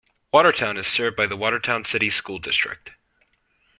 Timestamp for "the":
1.27-1.37